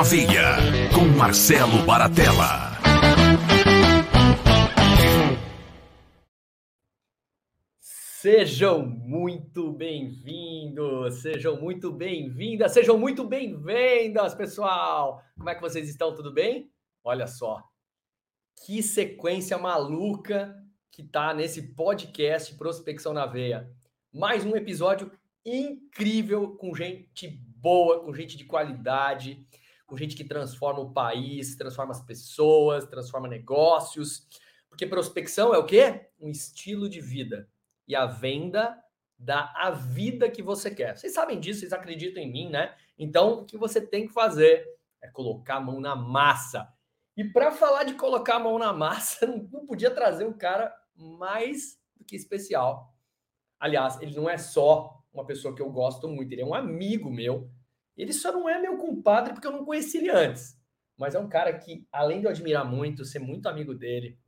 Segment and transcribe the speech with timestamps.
[0.00, 0.56] Na Veia,
[0.94, 2.70] com Marcelo Baratella.
[7.78, 15.22] Sejam muito bem-vindos, sejam muito bem-vindas, sejam muito bem-vindas, pessoal!
[15.36, 16.14] Como é que vocês estão?
[16.14, 16.72] Tudo bem?
[17.04, 17.62] Olha só,
[18.64, 20.56] que sequência maluca
[20.90, 23.70] que tá nesse podcast Prospecção na Veia.
[24.10, 25.12] Mais um episódio
[25.44, 29.46] incrível com gente boa, com gente de qualidade,
[29.90, 34.24] com gente que transforma o país, transforma as pessoas, transforma negócios.
[34.68, 36.08] Porque prospecção é o quê?
[36.20, 37.50] Um estilo de vida.
[37.88, 38.80] E a venda
[39.18, 40.96] dá a vida que você quer.
[40.96, 42.72] Vocês sabem disso, vocês acreditam em mim, né?
[42.96, 44.64] Então, o que você tem que fazer
[45.02, 46.72] é colocar a mão na massa.
[47.16, 51.80] E para falar de colocar a mão na massa, não podia trazer um cara mais
[51.96, 52.94] do que especial.
[53.58, 57.10] Aliás, ele não é só uma pessoa que eu gosto muito, ele é um amigo
[57.10, 57.50] meu.
[58.00, 60.58] Ele só não é meu compadre porque eu não conheci ele antes.
[60.96, 64.18] Mas é um cara que, além de eu admirar muito, ser muito amigo dele,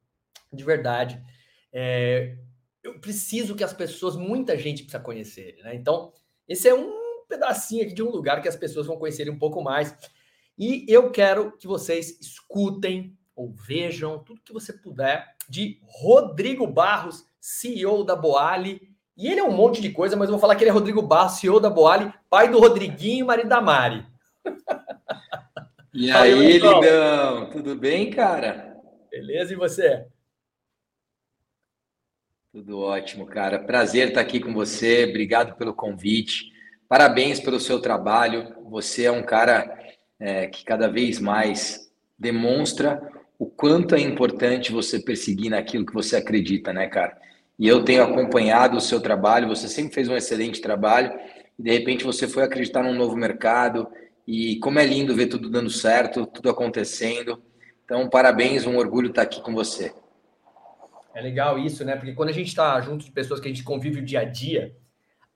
[0.53, 1.23] de verdade,
[1.73, 2.37] é,
[2.83, 5.75] eu preciso que as pessoas, muita gente precisa conhecer ele, né?
[5.75, 6.12] Então,
[6.47, 9.39] esse é um pedacinho aqui de um lugar que as pessoas vão conhecer ele um
[9.39, 9.97] pouco mais.
[10.59, 17.25] E eu quero que vocês escutem ou vejam tudo que você puder de Rodrigo Barros,
[17.41, 20.64] CEO da Boali e ele é um monte de coisa, mas eu vou falar que
[20.64, 24.06] ele é Rodrigo Barros, CEO da Boali, pai do Rodriguinho e marido da Mari.
[25.92, 28.77] E aí, aí Ligão, tudo bem, cara?
[29.10, 30.06] Beleza, e você?
[32.52, 33.58] Tudo ótimo, cara.
[33.58, 35.05] Prazer estar aqui com você.
[35.05, 36.52] Obrigado pelo convite.
[36.88, 38.55] Parabéns pelo seu trabalho.
[38.70, 39.74] Você é um cara
[40.20, 43.01] é, que cada vez mais demonstra
[43.39, 47.18] o quanto é importante você perseguir naquilo que você acredita, né, cara?
[47.62, 49.46] E eu tenho acompanhado o seu trabalho.
[49.46, 51.17] Você sempre fez um excelente trabalho
[51.56, 53.86] e de repente você foi acreditar num novo mercado.
[54.27, 57.40] E como é lindo ver tudo dando certo, tudo acontecendo.
[57.84, 59.95] Então, parabéns, um orgulho estar aqui com você.
[61.14, 61.95] É legal isso, né?
[61.95, 64.24] Porque quando a gente está junto de pessoas que a gente convive o dia a
[64.24, 64.74] dia,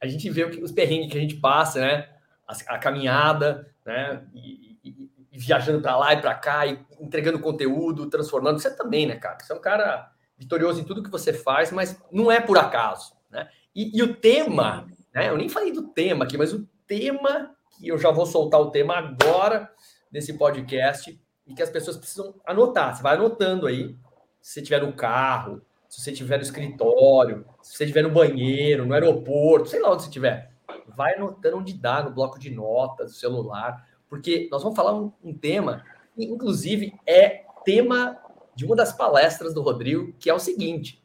[0.03, 2.09] a gente vê os perrengues que a gente passa, né?
[2.45, 4.25] A, a caminhada, né?
[4.35, 8.59] E, e, e viajando para lá e para cá, e entregando conteúdo, transformando.
[8.59, 9.39] Você também, né, cara?
[9.41, 13.15] Você é um cara vitorioso em tudo que você faz, mas não é por acaso.
[13.31, 13.49] Né?
[13.75, 15.29] E, e, o tema, né?
[15.29, 18.71] eu nem falei do tema aqui, mas o tema, que eu já vou soltar o
[18.71, 19.71] tema agora
[20.11, 22.95] desse podcast, e que as pessoas precisam anotar.
[22.95, 23.97] Você vai anotando aí,
[24.41, 28.85] se você estiver no carro, se você estiver no escritório, se você estiver no banheiro,
[28.85, 30.53] no aeroporto, sei lá onde você estiver.
[30.89, 35.13] Vai anotando onde dá, no bloco de notas, no celular, porque nós vamos falar um,
[35.23, 38.19] um tema, que, inclusive, é tema
[38.57, 41.05] de uma das palestras do Rodrigo, que é o seguinte: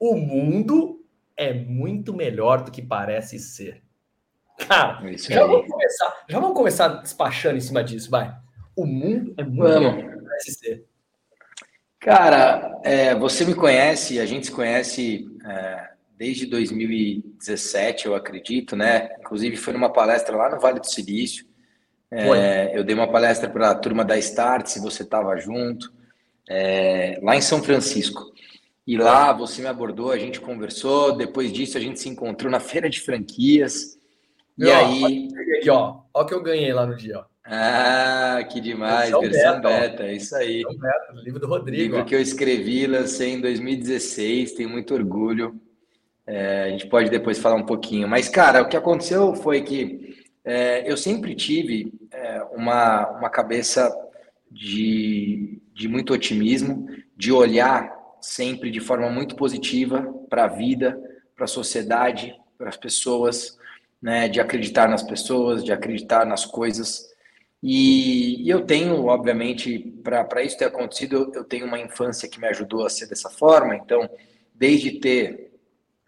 [0.00, 1.04] o mundo
[1.36, 3.82] é muito melhor do que parece ser.
[4.66, 8.34] Cara, é já vamos, começar, já vamos começar despachando em cima disso, vai.
[8.74, 9.94] O mundo é muito vamos.
[9.94, 10.84] melhor do que parece ser.
[12.00, 19.10] Cara, é, você me conhece, a gente se conhece é, desde 2017, eu acredito, né?
[19.20, 21.46] Inclusive foi numa palestra lá no Vale do Silício.
[22.10, 25.97] É, eu dei uma palestra para a turma da Start, se você estava junto
[26.48, 28.32] é, lá em São Francisco.
[28.86, 31.14] E lá você me abordou, a gente conversou.
[31.14, 33.98] Depois disso, a gente se encontrou na feira de franquias.
[34.56, 35.28] Meu, e aí.
[35.58, 36.00] Aqui, ó.
[36.14, 37.24] Olha o que eu ganhei lá no dia, ó.
[37.50, 40.62] Ah, que demais, versão, versão beta, beta, é isso aí.
[40.62, 41.82] Beta, livro do Rodrigo.
[41.82, 42.04] Livro ó.
[42.04, 45.58] que eu escrevi, lancei em 2016, tenho muito orgulho.
[46.26, 48.06] É, a gente pode depois falar um pouquinho.
[48.06, 53.90] Mas, cara, o que aconteceu foi que é, eu sempre tive é, uma, uma cabeça
[54.50, 61.00] de, de muito otimismo, de olhar sempre de forma muito positiva para a vida,
[61.36, 63.56] para a sociedade, para as pessoas,
[64.02, 67.08] né, de acreditar nas pessoas, de acreditar nas coisas.
[67.62, 72.48] E, e eu tenho, obviamente, para isso ter acontecido, eu tenho uma infância que me
[72.48, 73.76] ajudou a ser dessa forma.
[73.76, 74.10] Então,
[74.52, 75.52] desde ter,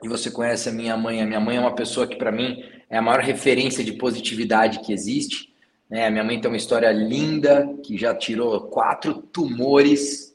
[0.03, 2.61] e você conhece a minha mãe, a minha mãe é uma pessoa que, para mim,
[2.91, 5.50] é a maior referência de positividade que existe.
[5.91, 6.09] Né?
[6.09, 10.33] Minha mãe tem uma história linda, que já tirou quatro tumores,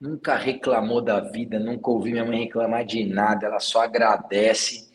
[0.00, 4.88] nunca reclamou da vida, nunca ouvi minha mãe reclamar de nada, ela só agradece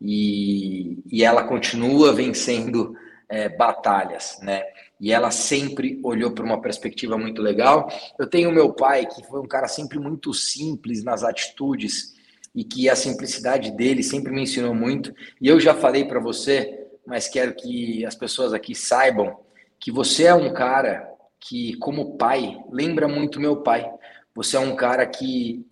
[0.00, 2.94] e, e ela continua vencendo
[3.28, 4.62] é, batalhas, né?
[5.00, 7.88] E ela sempre olhou para uma perspectiva muito legal.
[8.18, 12.14] Eu tenho meu pai, que foi um cara sempre muito simples nas atitudes
[12.52, 15.14] e que a simplicidade dele sempre me ensinou muito.
[15.40, 19.36] E eu já falei para você, mas quero que as pessoas aqui saibam
[19.80, 21.08] que você é um cara
[21.40, 23.88] que, como pai, lembra muito meu pai.
[24.34, 25.64] Você é um cara que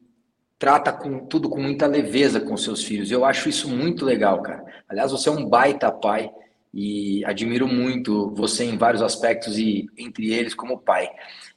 [0.59, 3.11] trata com tudo com muita leveza com seus filhos.
[3.11, 4.65] Eu acho isso muito legal, cara.
[4.89, 6.31] Aliás, você é um baita pai
[6.73, 11.09] e admiro muito você em vários aspectos e entre eles como pai.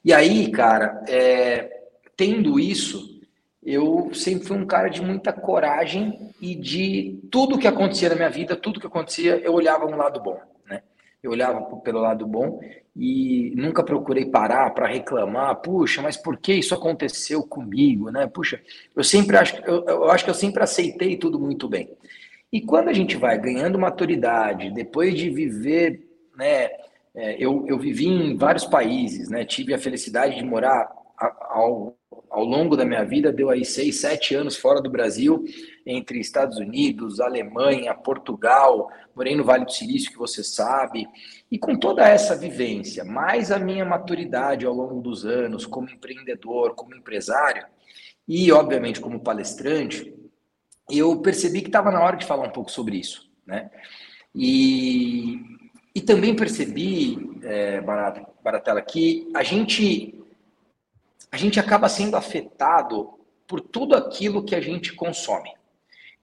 [0.03, 1.69] E aí, cara, é,
[2.15, 3.19] tendo isso,
[3.63, 8.29] eu sempre fui um cara de muita coragem e de tudo que acontecia na minha
[8.29, 10.39] vida, tudo que acontecia, eu olhava um lado bom?
[11.21, 12.59] Eu olhava pelo lado bom
[12.95, 18.25] e nunca procurei parar para reclamar, puxa, mas por que isso aconteceu comigo, né?
[18.27, 18.61] Puxa,
[18.95, 21.89] eu sempre acho, eu, eu acho que eu sempre aceitei tudo muito bem.
[22.51, 26.69] E quando a gente vai ganhando maturidade, depois de viver, né?
[27.13, 29.43] É, eu, eu vivi em vários países, né?
[29.43, 31.97] Tive a felicidade de morar ao,
[32.29, 35.43] ao longo da minha vida, deu aí seis, sete anos fora do Brasil,
[35.85, 41.07] entre Estados Unidos, Alemanha, Portugal, morei no Vale do Silício, que você sabe,
[41.51, 46.75] e com toda essa vivência, mais a minha maturidade ao longo dos anos, como empreendedor,
[46.75, 47.65] como empresário,
[48.27, 50.13] e obviamente como palestrante,
[50.89, 53.71] eu percebi que estava na hora de falar um pouco sobre isso, né?
[54.35, 55.39] E,
[55.95, 60.19] e também percebi, é, Baratela, que a gente
[61.31, 63.09] a gente acaba sendo afetado
[63.47, 65.51] por tudo aquilo que a gente consome.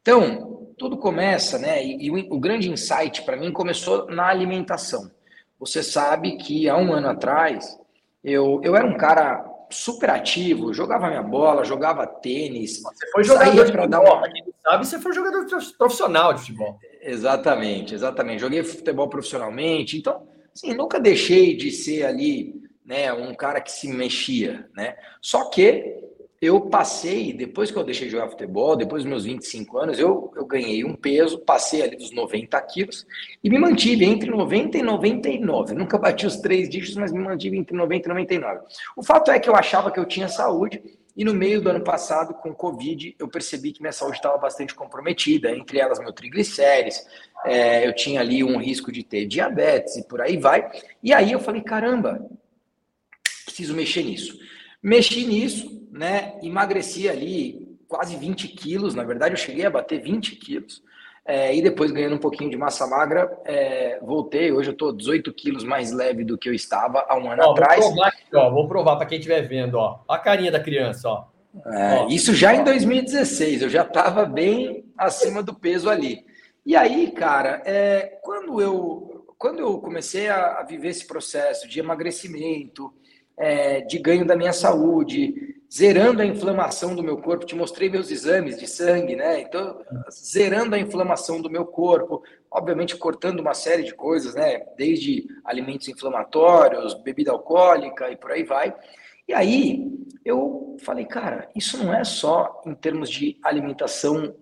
[0.01, 1.85] Então, tudo começa, né?
[1.85, 5.11] E, e o, o grande insight para mim começou na alimentação.
[5.59, 7.79] Você sabe que há um ano atrás
[8.23, 12.83] eu, eu era um cara super ativo, jogava minha bola, jogava tênis.
[12.83, 14.23] Você foi jogador para dar uma.
[14.63, 15.47] Sabe, você foi jogador
[15.79, 16.79] profissional de futebol.
[17.01, 18.41] Exatamente, exatamente.
[18.41, 23.89] Joguei futebol profissionalmente, então, assim, nunca deixei de ser ali né, um cara que se
[23.89, 24.97] mexia, né?
[25.21, 25.97] Só que
[26.41, 30.31] eu passei, depois que eu deixei de jogar futebol, depois dos meus 25 anos, eu,
[30.37, 33.07] eu ganhei um peso, passei ali dos 90 quilos
[33.43, 35.75] e me mantive entre 90 e 99.
[35.75, 38.61] nunca bati os três dígitos, mas me mantive entre 90 e 99.
[38.97, 40.83] O fato é que eu achava que eu tinha saúde
[41.17, 44.75] e no meio do ano passado, com Covid, eu percebi que minha saúde estava bastante
[44.75, 47.07] comprometida, entre elas meu triglicérides,
[47.47, 50.71] é, eu tinha ali um risco de ter diabetes e por aí vai.
[51.03, 52.29] E aí eu falei, caramba,
[53.57, 54.39] preciso mexer nisso.
[54.83, 56.35] Mexi nisso, né?
[56.43, 60.85] Emagreci ali quase 20 quilos, na verdade eu cheguei a bater 20 quilos.
[61.25, 64.53] É, e depois ganhando um pouquinho de massa magra, é, voltei.
[64.53, 67.51] Hoje eu estou 18 quilos mais leve do que eu estava há um ano ó,
[67.53, 67.81] atrás.
[67.81, 70.05] Vou provar, ó, vou provar para quem estiver vendo, ó.
[70.09, 71.25] a carinha da criança, ó.
[71.67, 76.25] É, isso já em 2016, eu já estava bem acima do peso ali.
[76.65, 81.79] E aí, cara, é, quando eu quando eu comecei a, a viver esse processo de
[81.79, 82.93] emagrecimento,
[83.37, 87.45] é, de ganho da minha saúde, zerando a inflamação do meu corpo.
[87.45, 89.41] Te mostrei meus exames de sangue, né?
[89.41, 89.81] Então,
[90.11, 94.61] zerando a inflamação do meu corpo, obviamente cortando uma série de coisas, né?
[94.77, 98.75] Desde alimentos inflamatórios, bebida alcoólica e por aí vai.
[99.29, 99.85] E aí
[100.25, 104.35] eu falei, cara, isso não é só em termos de alimentação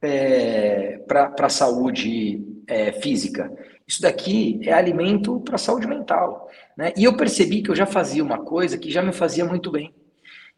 [0.00, 3.50] é, para a saúde é, física.
[3.86, 6.50] Isso daqui é alimento para a saúde mental.
[6.76, 6.92] Né?
[6.96, 9.94] E eu percebi que eu já fazia uma coisa que já me fazia muito bem,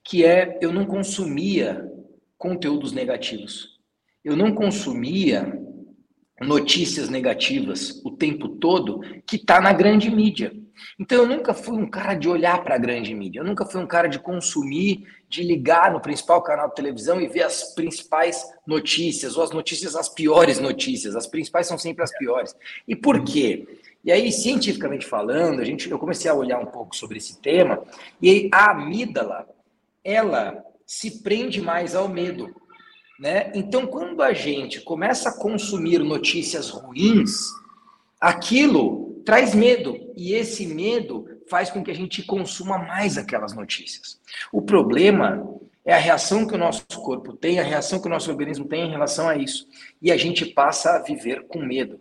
[0.03, 1.91] que é eu não consumia
[2.39, 3.79] conteúdos negativos.
[4.25, 5.61] Eu não consumia
[6.41, 10.53] notícias negativas o tempo todo que está na grande mídia.
[10.99, 13.81] Então eu nunca fui um cara de olhar para a grande mídia, eu nunca fui
[13.81, 18.43] um cara de consumir, de ligar no principal canal de televisão e ver as principais
[18.67, 21.15] notícias, ou as notícias, as piores notícias.
[21.15, 22.55] As principais são sempre as piores.
[22.87, 23.67] E por quê?
[24.05, 27.83] E aí, cientificamente falando, a gente, eu comecei a olhar um pouco sobre esse tema,
[28.23, 29.47] e a amígdala,
[30.03, 32.55] ela se prende mais ao medo.
[33.21, 33.51] Né?
[33.55, 37.33] Então, quando a gente começa a consumir notícias ruins,
[38.21, 44.19] aquilo traz medo e esse medo faz com que a gente consuma mais aquelas notícias.
[44.51, 45.47] O problema
[45.85, 48.87] é a reação que o nosso corpo tem, a reação que o nosso organismo tem
[48.87, 49.69] em relação a isso.
[50.01, 52.01] E a gente passa a viver com medo.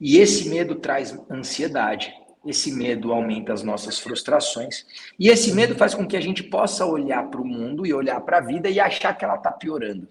[0.00, 2.14] E esse medo traz ansiedade.
[2.46, 4.86] Esse medo aumenta as nossas frustrações.
[5.18, 8.20] E esse medo faz com que a gente possa olhar para o mundo e olhar
[8.20, 10.08] para a vida e achar que ela está piorando.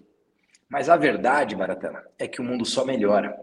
[0.68, 3.34] Mas a verdade, Baratana, é que o mundo só melhora.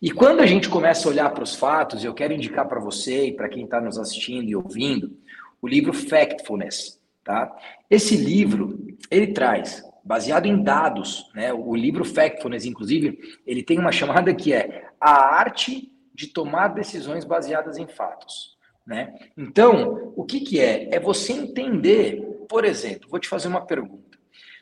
[0.00, 3.26] E quando a gente começa a olhar para os fatos, eu quero indicar para você
[3.26, 5.16] e para quem está nos assistindo e ouvindo,
[5.60, 7.00] o livro Factfulness.
[7.24, 7.54] Tá?
[7.90, 8.78] Esse livro,
[9.10, 11.52] ele traz, baseado em dados, né?
[11.52, 17.24] o livro Factfulness, inclusive, ele tem uma chamada que é A Arte de Tomar Decisões
[17.24, 18.56] Baseadas em Fatos.
[18.86, 19.12] Né?
[19.36, 20.94] Então, o que, que é?
[20.94, 24.16] É você entender, por exemplo, vou te fazer uma pergunta.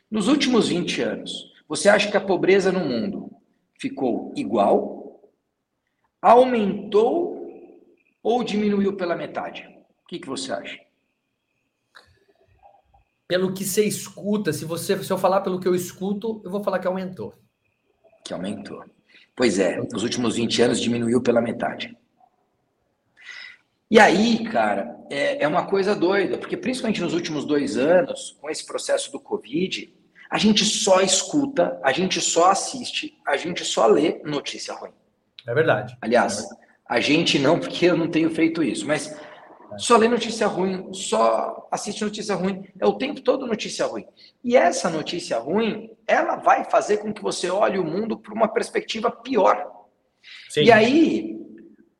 [0.09, 3.29] Nos últimos 20 anos, você acha que a pobreza no mundo
[3.79, 5.31] ficou igual,
[6.21, 7.35] aumentou
[8.23, 9.67] ou diminuiu pela metade?
[10.03, 10.79] O que, que você acha?
[13.27, 16.63] Pelo que você escuta, se você se eu falar pelo que eu escuto, eu vou
[16.63, 17.33] falar que aumentou.
[18.23, 18.83] Que aumentou.
[19.35, 21.95] Pois é, nos últimos 20 anos diminuiu pela metade.
[23.89, 28.49] E aí, cara, é, é uma coisa doida, porque principalmente nos últimos dois anos, com
[28.49, 29.93] esse processo do Covid,
[30.29, 34.91] a gente só escuta, a gente só assiste, a gente só lê notícia ruim.
[35.47, 35.97] É verdade.
[36.01, 36.61] Aliás, é verdade.
[36.87, 39.15] a gente não, porque eu não tenho feito isso, mas
[39.77, 44.05] só lê notícia ruim, só assiste notícia ruim, é o tempo todo notícia ruim.
[44.43, 48.47] E essa notícia ruim, ela vai fazer com que você olhe o mundo por uma
[48.47, 49.65] perspectiva pior.
[50.49, 50.63] Sim.
[50.63, 51.37] E aí,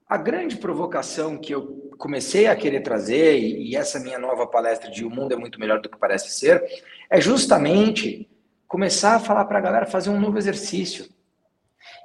[0.08, 5.06] a grande provocação que eu comecei a querer trazer, e essa minha nova palestra de
[5.06, 6.64] O Mundo é Muito Melhor do que Parece Ser,
[7.10, 8.30] é justamente
[8.68, 11.08] começar a falar para a galera fazer um novo exercício.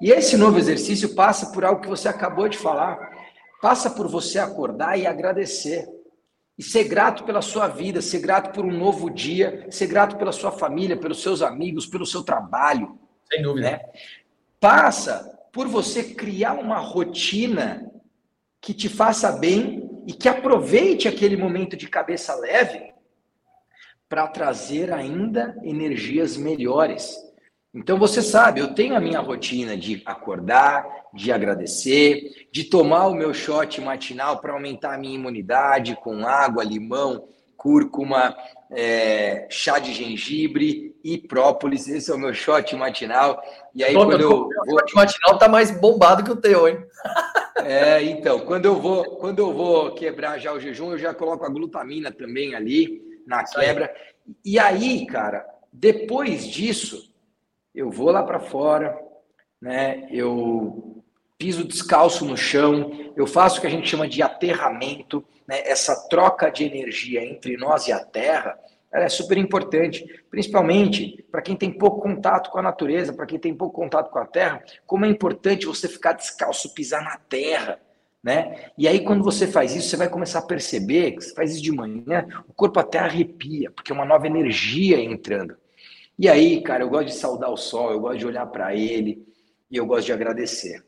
[0.01, 2.99] E esse novo exercício passa por algo que você acabou de falar.
[3.61, 5.87] Passa por você acordar e agradecer.
[6.57, 10.33] E ser grato pela sua vida, ser grato por um novo dia, ser grato pela
[10.33, 12.99] sua família, pelos seus amigos, pelo seu trabalho.
[13.31, 13.71] Sem dúvida.
[13.71, 13.81] Né?
[14.59, 17.90] Passa por você criar uma rotina
[18.61, 22.93] que te faça bem e que aproveite aquele momento de cabeça leve
[24.09, 27.17] para trazer ainda energias melhores.
[27.73, 33.15] Então você sabe, eu tenho a minha rotina de acordar, de agradecer, de tomar o
[33.15, 38.37] meu shot matinal para aumentar a minha imunidade com água, limão, cúrcuma,
[38.73, 41.87] é, chá de gengibre e própolis.
[41.87, 43.41] Esse é o meu shot matinal.
[43.73, 44.49] E aí, quando eu.
[44.49, 46.79] O shot matinal tá mais bombado que o teu, hein?
[47.65, 51.45] É, então, quando eu vou, quando eu vou quebrar já o jejum, eu já coloco
[51.45, 53.95] a glutamina também ali na quebra.
[54.45, 57.13] E aí, cara, depois disso,
[57.75, 58.99] eu vou lá para fora,
[59.61, 60.09] né?
[60.11, 61.03] Eu
[61.39, 65.63] piso descalço no chão, eu faço o que a gente chama de aterramento, né?
[65.65, 68.59] Essa troca de energia entre nós e a Terra,
[68.93, 73.39] ela é super importante, principalmente para quem tem pouco contato com a natureza, para quem
[73.39, 77.81] tem pouco contato com a terra, como é importante você ficar descalço, pisar na terra,
[78.23, 78.71] né?
[78.77, 81.63] E aí quando você faz isso, você vai começar a perceber que você faz isso
[81.63, 85.57] de manhã, o corpo até arrepia, porque é uma nova energia entrando.
[86.19, 89.27] E aí, cara, eu gosto de saudar o sol, eu gosto de olhar para ele
[89.71, 90.85] e eu gosto de agradecer.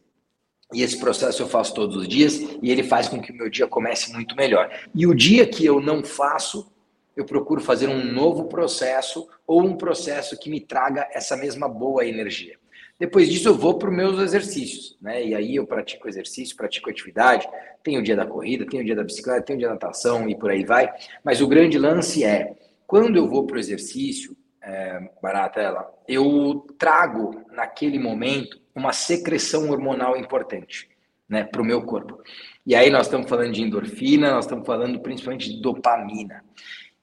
[0.75, 3.49] E esse processo eu faço todos os dias e ele faz com que o meu
[3.51, 4.71] dia comece muito melhor.
[4.95, 6.72] E o dia que eu não faço,
[7.17, 12.07] eu procuro fazer um novo processo ou um processo que me traga essa mesma boa
[12.07, 12.57] energia.
[12.99, 15.25] Depois disso, eu vou para os meus exercícios, né?
[15.25, 17.49] E aí eu pratico exercício, pratico atividade.
[17.83, 20.29] Tem o dia da corrida, tem o dia da bicicleta, tem o dia da natação
[20.29, 20.89] e por aí vai.
[21.25, 22.55] Mas o grande lance é,
[22.87, 30.17] quando eu vou para o exercício, é, Baratela, eu trago naquele momento uma secreção hormonal
[30.17, 30.89] importante,
[31.29, 32.23] né, para o meu corpo.
[32.65, 36.45] E aí nós estamos falando de endorfina, nós estamos falando principalmente de dopamina.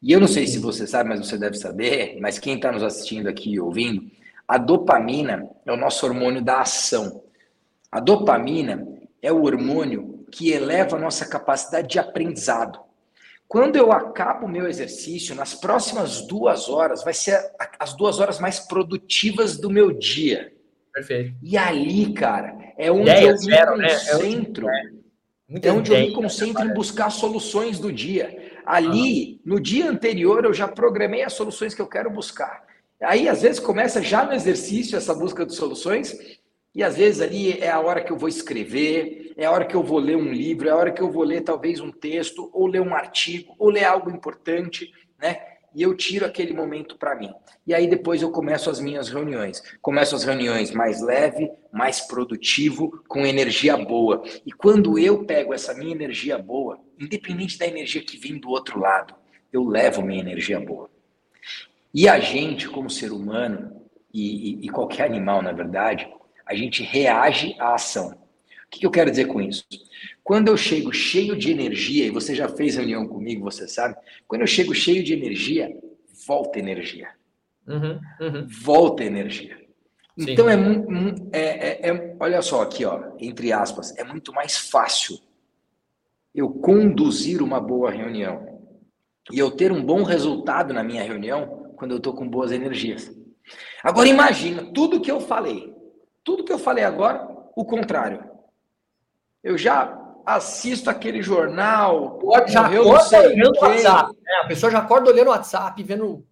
[0.01, 2.84] E eu não sei se você sabe, mas você deve saber, mas quem está nos
[2.84, 4.10] assistindo aqui e ouvindo,
[4.48, 7.24] a dopamina é o nosso hormônio da ação.
[7.91, 8.88] A dopamina
[9.22, 12.79] é o hormônio que eleva a nossa capacidade de aprendizado.
[13.48, 17.38] Quando eu acabo o meu exercício, nas próximas duas horas, vai ser
[17.79, 20.53] as duas horas mais produtivas do meu dia.
[20.94, 21.36] Perfeito.
[21.41, 23.89] E ali, cara, é onde eu me zero, né?
[23.89, 24.68] concentro.
[24.68, 24.91] Né?
[25.63, 28.49] É, é onde eu me concentro em buscar soluções do dia.
[28.66, 32.63] Ali, no dia anterior, eu já programei as soluções que eu quero buscar.
[33.01, 36.39] Aí, às vezes, começa já no exercício essa busca de soluções,
[36.75, 39.75] e às vezes ali é a hora que eu vou escrever, é a hora que
[39.75, 42.50] eu vou ler um livro, é a hora que eu vou ler talvez um texto,
[42.54, 45.42] ou ler um artigo, ou ler algo importante, né?
[45.75, 47.31] E eu tiro aquele momento para mim.
[47.65, 49.61] E aí depois eu começo as minhas reuniões.
[49.81, 54.23] Começo as reuniões mais leve, mais produtivo, com energia boa.
[54.45, 58.79] E quando eu pego essa minha energia boa, independente da energia que vem do outro
[58.79, 59.13] lado,
[59.51, 60.89] eu levo minha energia boa.
[61.93, 63.81] E a gente, como ser humano,
[64.13, 66.07] e, e, e qualquer animal, na verdade,
[66.45, 68.28] a gente reage à ação.
[68.69, 69.65] O que, eu quero dizer com isso?
[70.23, 73.95] Quando eu chego cheio de energia, e você já fez reunião comigo, você sabe,
[74.27, 75.75] quando eu chego cheio de energia,
[76.27, 77.09] volta energia.
[77.67, 78.47] Uhum, uhum.
[78.47, 79.57] Volta energia.
[80.17, 80.31] Sim.
[80.31, 80.55] Então é,
[81.31, 85.17] é, é, é, olha só aqui, ó, entre aspas, é muito mais fácil
[86.35, 88.61] eu conduzir uma boa reunião
[89.31, 93.11] e eu ter um bom resultado na minha reunião quando eu estou com boas energias.
[93.83, 95.73] Agora imagina tudo que eu falei,
[96.23, 98.28] tudo que eu falei agora, o contrário.
[99.43, 104.17] Eu já assisto aquele jornal, já acorda olhando o WhatsApp.
[104.27, 106.25] É, a pessoa já acorda olhando o WhatsApp, vendo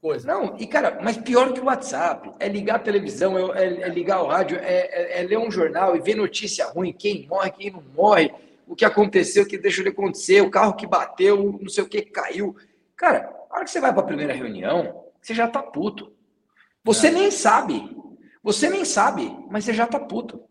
[0.00, 0.26] coisa.
[0.26, 3.88] Não, e cara, mas pior que o WhatsApp, é ligar a televisão, é, é, é
[3.88, 7.50] ligar o rádio, é, é, é, ler um jornal e ver notícia ruim, quem morre,
[7.50, 8.32] quem não morre,
[8.66, 11.88] o que aconteceu, o que deixou de acontecer, o carro que bateu, não sei o
[11.88, 12.56] que caiu.
[12.96, 16.12] Cara, a hora que você vai para a primeira reunião, você já tá puto.
[16.84, 17.10] Você é.
[17.10, 17.96] nem sabe.
[18.42, 20.42] Você nem sabe, mas você já tá puto.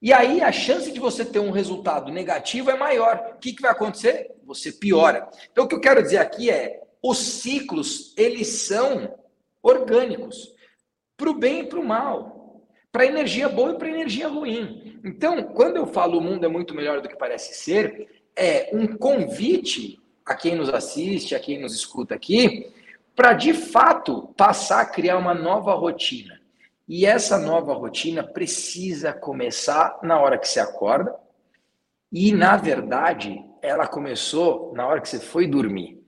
[0.00, 3.32] E aí a chance de você ter um resultado negativo é maior.
[3.34, 4.30] O que, que vai acontecer?
[4.44, 5.28] Você piora.
[5.50, 9.14] Então o que eu quero dizer aqui é, os ciclos, eles são
[9.62, 10.54] orgânicos,
[11.16, 15.00] para o bem e para o mal, para energia boa e para energia ruim.
[15.04, 18.86] Então, quando eu falo o mundo é muito melhor do que parece ser, é um
[18.96, 22.72] convite a quem nos assiste, a quem nos escuta aqui,
[23.16, 26.37] para de fato passar a criar uma nova rotina.
[26.88, 31.14] E essa nova rotina precisa começar na hora que você acorda,
[32.10, 35.98] e na verdade, ela começou na hora que você foi dormir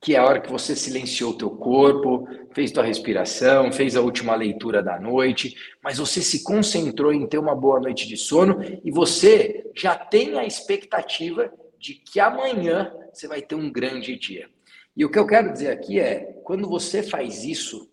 [0.00, 4.34] que é a hora que você silenciou teu corpo, fez tua respiração, fez a última
[4.34, 8.90] leitura da noite, mas você se concentrou em ter uma boa noite de sono e
[8.90, 14.48] você já tem a expectativa de que amanhã você vai ter um grande dia.
[14.96, 17.90] E o que eu quero dizer aqui é, quando você faz isso,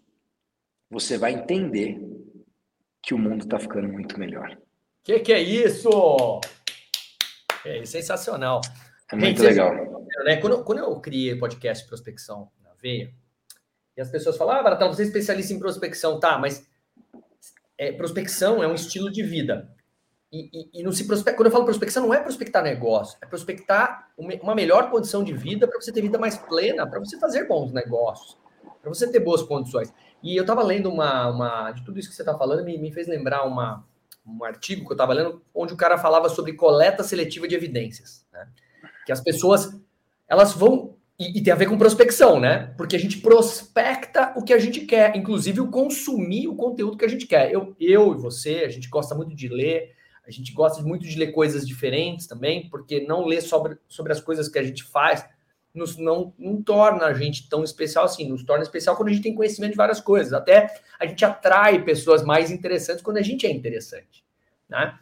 [0.90, 2.00] você vai entender
[3.06, 4.58] que o mundo está ficando muito melhor.
[5.04, 5.90] Que que é isso?
[7.64, 8.62] É sensacional.
[9.12, 10.38] É muito Gente, legal né?
[10.38, 13.14] Quando, quando eu criei podcast Prospecção na Veia,
[13.98, 16.68] e as pessoas falam, ah, Baratão, você é especialista em prospecção, tá, mas
[17.78, 19.74] é, prospecção é um estilo de vida.
[20.32, 23.26] E, e, e não se prospecta, quando eu falo prospecção, não é prospectar negócio, é
[23.26, 27.48] prospectar uma melhor condição de vida para você ter vida mais plena, para você fazer
[27.48, 28.38] bons negócios,
[28.82, 29.94] para você ter boas condições.
[30.24, 32.92] E eu estava lendo uma, uma, de tudo isso que você está falando, me, me
[32.92, 33.86] fez lembrar uma,
[34.26, 38.26] um artigo que eu estava lendo, onde o cara falava sobre coleta seletiva de evidências.
[38.34, 38.48] Né?
[39.06, 39.80] Que as pessoas
[40.28, 40.96] elas vão.
[41.18, 42.74] E, e, tem a ver com prospecção, né?
[42.76, 47.06] Porque a gente prospecta o que a gente quer, inclusive o consumir o conteúdo que
[47.06, 47.52] a gente quer.
[47.54, 49.96] Eu, eu e você, a gente gosta muito de ler,
[50.28, 54.20] a gente gosta muito de ler coisas diferentes também, porque não ler sobre, sobre as
[54.20, 55.26] coisas que a gente faz
[55.76, 59.24] nos, não, não torna a gente tão especial assim, nos torna especial quando a gente
[59.24, 60.34] tem conhecimento de várias coisas.
[60.34, 64.24] Até a gente atrai pessoas mais interessantes quando a gente é interessante,
[64.70, 64.98] né?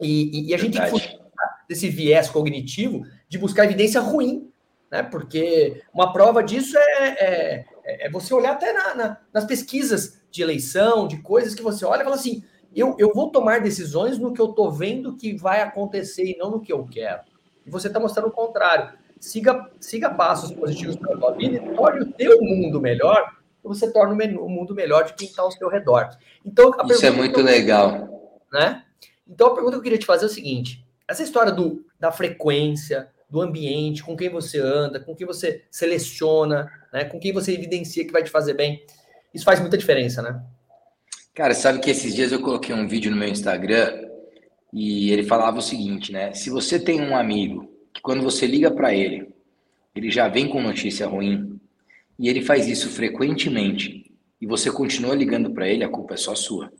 [0.00, 1.20] E, e, e a gente tem que
[1.68, 4.50] desse viés cognitivo de buscar evidência ruim,
[4.90, 5.02] né?
[5.02, 10.42] Porque uma prova disso é, é, é você olhar até na, na, nas pesquisas de
[10.42, 12.42] eleição, de coisas que você olha e fala assim:
[12.74, 16.50] eu, eu vou tomar decisões no que eu estou vendo que vai acontecer e não
[16.50, 17.22] no que eu quero.
[17.64, 18.98] E você está mostrando o contrário.
[19.20, 23.92] Siga, siga passos positivos para a sua vida e torne o teu mundo melhor, você
[23.92, 26.08] torna o mundo melhor de quem está ao seu redor.
[26.44, 28.40] Então, Isso é muito legal.
[28.50, 28.82] Né?
[29.28, 32.10] Então, a pergunta que eu queria te fazer é o seguinte: essa história do, da
[32.10, 37.52] frequência, do ambiente, com quem você anda, com quem você seleciona, né, com quem você
[37.52, 38.84] evidencia que vai te fazer bem.
[39.32, 40.42] Isso faz muita diferença, né?
[41.32, 44.08] Cara, sabe que esses dias eu coloquei um vídeo no meu Instagram
[44.72, 46.32] e ele falava o seguinte, né?
[46.34, 49.28] Se você tem um amigo que quando você liga para ele,
[49.94, 51.58] ele já vem com notícia ruim
[52.18, 56.34] e ele faz isso frequentemente e você continua ligando para ele, a culpa é só
[56.34, 56.72] sua,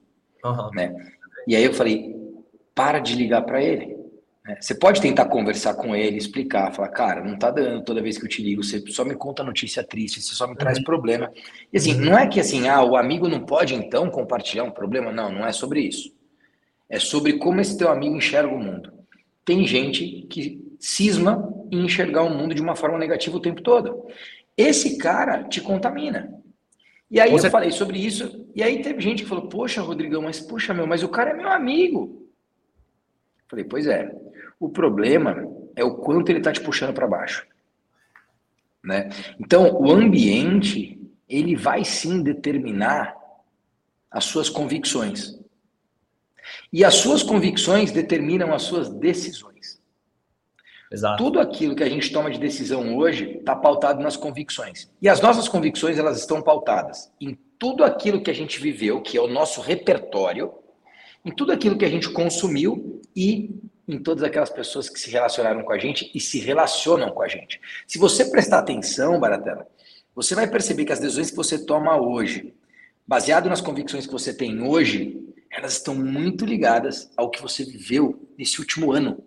[0.45, 0.71] uhum.
[0.75, 0.95] né?
[1.47, 2.15] E aí eu falei,
[2.75, 3.99] para de ligar para ele.
[4.47, 8.17] É, você pode tentar conversar com ele, explicar, falar, cara, não tá dando toda vez
[8.17, 10.85] que eu te ligo, você só me conta notícia triste, você só me traz uhum.
[10.85, 11.31] problema.
[11.71, 15.13] E assim, não é que assim, ah, o amigo não pode então compartilhar um problema,
[15.13, 16.15] não, não é sobre isso.
[16.89, 18.93] É sobre como esse teu amigo enxerga o mundo.
[19.45, 24.07] Tem gente que cisma em enxergar o mundo de uma forma negativa o tempo todo.
[24.57, 26.35] Esse cara te contamina.
[27.11, 27.47] E aí você...
[27.47, 30.87] eu falei sobre isso, e aí teve gente que falou, poxa, Rodrigão, mas puxa, meu,
[30.87, 32.29] mas o cara é meu amigo.
[33.49, 34.11] Falei, pois é.
[34.59, 37.47] O problema é o quanto ele está te puxando para baixo.
[38.83, 39.11] Né?
[39.39, 43.17] Então, o ambiente, ele vai sim determinar
[44.11, 45.39] as suas convicções.
[46.73, 49.80] E as suas convicções determinam as suas decisões.
[50.91, 51.23] Exato.
[51.23, 54.91] Tudo aquilo que a gente toma de decisão hoje está pautado nas convicções.
[55.01, 59.17] E as nossas convicções, elas estão pautadas em tudo aquilo que a gente viveu, que
[59.17, 60.53] é o nosso repertório,
[61.25, 63.51] em tudo aquilo que a gente consumiu e
[63.87, 67.29] em todas aquelas pessoas que se relacionaram com a gente e se relacionam com a
[67.29, 67.61] gente.
[67.87, 69.67] Se você prestar atenção, Baratela,
[70.15, 72.55] você vai perceber que as decisões que você toma hoje,
[73.07, 78.29] baseado nas convicções que você tem hoje, elas estão muito ligadas ao que você viveu
[78.39, 79.23] nesse último ano.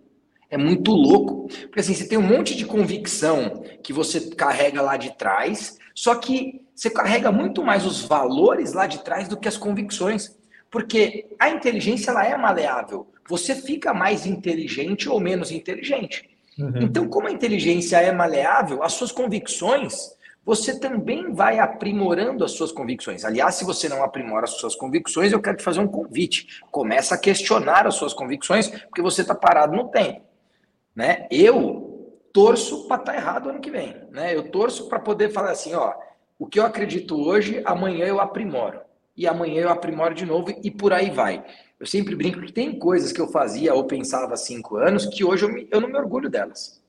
[0.53, 1.47] É muito louco.
[1.47, 6.15] Porque assim, você tem um monte de convicção que você carrega lá de trás, só
[6.15, 10.37] que você carrega muito mais os valores lá de trás do que as convicções.
[10.69, 16.29] Porque a inteligência ela é maleável você fica mais inteligente ou menos inteligente.
[16.57, 16.81] Uhum.
[16.81, 20.11] Então, como a inteligência é maleável, as suas convicções,
[20.45, 23.23] você também vai aprimorando as suas convicções.
[23.23, 26.61] Aliás, se você não aprimora as suas convicções, eu quero te fazer um convite.
[26.69, 30.21] Começa a questionar as suas convicções, porque você está parado no tempo.
[30.95, 31.27] Né?
[31.31, 33.95] Eu torço para estar tá errado ano que vem.
[34.11, 34.35] Né?
[34.35, 35.93] Eu torço para poder falar assim, ó,
[36.37, 38.81] o que eu acredito hoje, amanhã eu aprimoro.
[39.15, 41.45] e amanhã eu aprimoro de novo e por aí vai.
[41.79, 45.23] Eu sempre brinco que tem coisas que eu fazia ou pensava há cinco anos que
[45.23, 46.81] hoje eu, me, eu não me orgulho delas.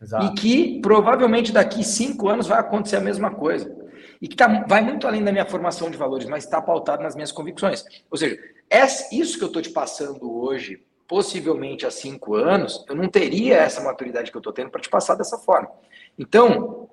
[0.00, 0.26] Exato.
[0.26, 3.74] E que provavelmente daqui cinco anos vai acontecer a mesma coisa.
[4.20, 7.14] E que tá, vai muito além da minha formação de valores, mas está pautado nas
[7.14, 7.84] minhas convicções.
[8.10, 8.38] Ou seja,
[8.70, 13.56] é isso que eu estou te passando hoje, possivelmente há cinco anos, eu não teria
[13.56, 15.70] essa maturidade que eu estou tendo para te passar dessa forma.
[16.18, 16.90] Então,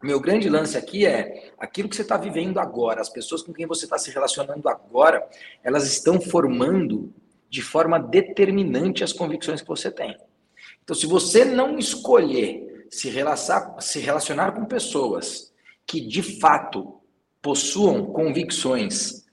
[0.00, 3.66] meu grande lance aqui é aquilo que você está vivendo agora, as pessoas com quem
[3.66, 5.28] você está se relacionando agora,
[5.64, 7.12] elas estão formando
[7.50, 10.16] de forma determinante as convicções que você tem.
[10.84, 15.52] Então, se você não escolher se relacionar, se relacionar com pessoas
[15.84, 17.00] que de fato
[17.42, 19.25] possuam convicções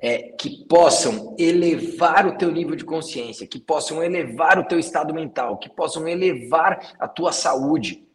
[0.00, 5.12] é, que possam elevar o teu nível de consciência, que possam elevar o teu estado
[5.12, 8.06] mental, que possam elevar a tua saúde,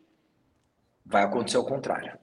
[1.05, 2.17] vai acontecer o contrário.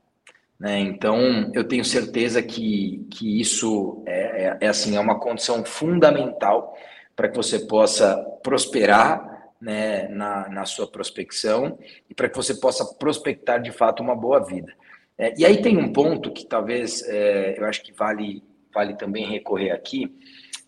[0.58, 0.80] Né?
[0.80, 6.76] Então, eu tenho certeza que, que isso é, é, é assim, é uma condição fundamental
[7.14, 11.78] para que você possa prosperar né, na, na sua prospecção
[12.10, 14.72] e para que você possa prospectar de fato uma boa vida.
[15.16, 18.42] É, e aí tem um ponto que talvez é, eu acho que vale,
[18.72, 20.14] vale também recorrer aqui,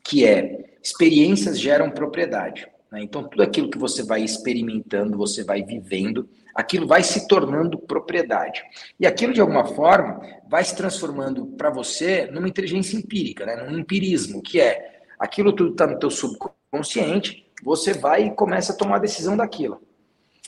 [0.03, 2.69] que é experiências geram propriedade.
[2.90, 3.03] Né?
[3.03, 8.62] Então, tudo aquilo que você vai experimentando, você vai vivendo, aquilo vai se tornando propriedade.
[9.01, 13.57] E aquilo, de alguma forma, vai se transformando para você numa inteligência empírica, né?
[13.57, 18.77] num empirismo, que é aquilo tudo está no teu subconsciente, você vai e começa a
[18.77, 19.83] tomar a decisão daquilo.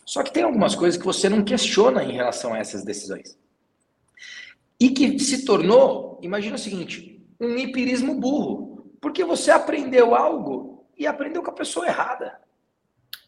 [0.04, 3.36] Só que tem algumas coisas que você não questiona em relação a essas decisões.
[4.78, 8.94] E que se tornou, imagina o seguinte, um empirismo burro.
[9.00, 12.38] Porque você aprendeu algo e aprendeu com a pessoa errada.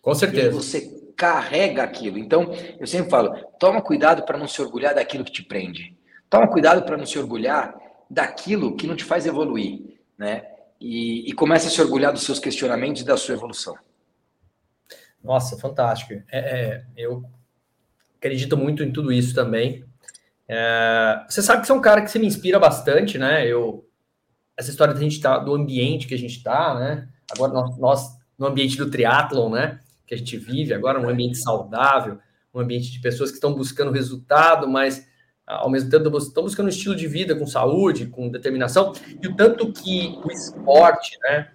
[0.01, 0.49] Com certeza.
[0.49, 2.18] E você carrega aquilo.
[2.18, 5.97] Então, eu sempre falo: toma cuidado para não se orgulhar daquilo que te prende.
[6.31, 7.75] Toma cuidado para não se orgulhar
[8.09, 10.47] daquilo que não te faz evoluir, né?
[10.81, 13.77] E, e começa a se orgulhar dos seus questionamentos e da sua evolução.
[15.23, 16.12] Nossa, fantástico.
[16.31, 17.25] É, é, eu
[18.16, 19.85] acredito muito em tudo isso também.
[20.47, 23.47] É, você sabe que você é um cara que se me inspira bastante, né?
[23.47, 23.88] Eu,
[24.59, 27.09] essa história da gente tá, do ambiente que a gente está, né?
[27.31, 29.81] Agora nós, nós no ambiente do triatlon, né?
[30.09, 32.18] que a gente vive agora, um ambiente saudável,
[32.53, 35.07] um ambiente de pessoas que estão buscando resultado, mas
[35.47, 39.37] ao mesmo tempo estão buscando um estilo de vida com saúde, com determinação, e o
[39.37, 41.53] tanto que o esporte, né?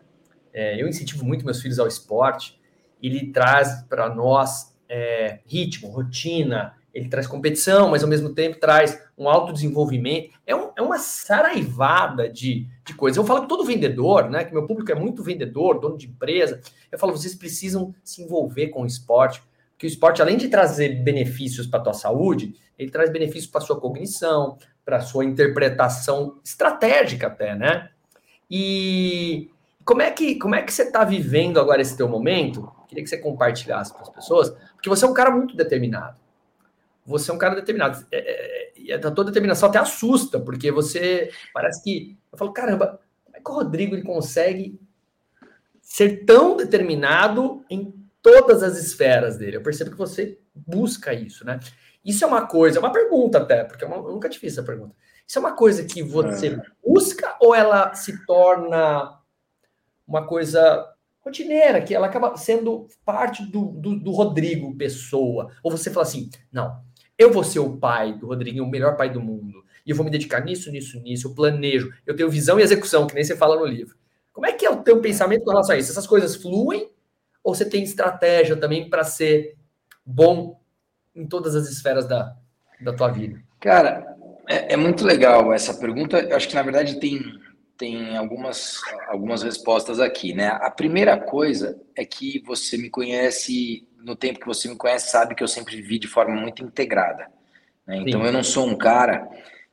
[0.53, 2.59] É, eu incentivo muito meus filhos ao esporte,
[3.01, 9.01] ele traz para nós é, ritmo, rotina, ele traz competição, mas ao mesmo tempo traz
[9.17, 10.29] um autodesenvolvimento.
[10.45, 13.17] É, um, é uma saraivada de, de coisas.
[13.17, 14.43] Eu falo que todo vendedor, né?
[14.43, 16.61] Que meu público é muito vendedor, dono de empresa.
[16.91, 21.01] Eu falo, vocês precisam se envolver com o esporte, porque o esporte, além de trazer
[21.03, 25.25] benefícios para a tua saúde, ele traz benefícios para a sua cognição, para a sua
[25.25, 27.89] interpretação estratégica até, né?
[28.51, 29.49] E
[29.83, 32.71] como é que, como é que você está vivendo agora esse teu momento?
[32.87, 36.22] Queria que você compartilhasse para as pessoas, porque você é um cara muito determinado
[37.05, 38.05] você é um cara determinado.
[38.11, 42.17] É, é, e a tua determinação até assusta, porque você parece que.
[42.31, 44.79] Eu falo, caramba, como é que o Rodrigo ele consegue
[45.81, 49.57] ser tão determinado em todas as esferas dele?
[49.57, 51.59] Eu percebo que você busca isso, né?
[52.03, 54.63] Isso é uma coisa, é uma pergunta até, porque é eu nunca te fiz essa
[54.63, 54.95] pergunta.
[55.25, 56.61] Isso é uma coisa que você é.
[56.85, 59.19] busca ou ela se torna
[60.05, 60.85] uma coisa
[61.21, 65.51] rotineira, que ela acaba sendo parte do, do, do Rodrigo pessoa?
[65.63, 66.83] Ou você fala assim, não,
[67.17, 69.63] eu vou ser o pai do Rodriguinho, o melhor pai do mundo.
[69.85, 71.27] E eu vou me dedicar nisso, nisso, nisso.
[71.27, 71.93] Eu planejo.
[72.05, 73.95] Eu tenho visão e execução, que nem você fala no livro.
[74.31, 75.91] Como é que é o teu pensamento com relação a isso?
[75.91, 76.89] Essas coisas fluem?
[77.43, 79.55] Ou você tem estratégia também para ser
[80.05, 80.59] bom
[81.13, 82.35] em todas as esferas da,
[82.81, 83.39] da tua vida?
[83.59, 84.15] Cara,
[84.47, 86.19] é, é, muito legal essa pergunta.
[86.19, 87.21] Eu acho que, na verdade, tem,
[87.77, 90.47] tem algumas, algumas respostas aqui, né?
[90.47, 95.33] A primeira coisa é que você me conhece no tempo que você me conhece, sabe
[95.33, 97.27] que eu sempre vivi de forma muito integrada.
[97.87, 98.03] Né?
[98.05, 98.27] Então, Sim.
[98.27, 99.27] eu não sou um cara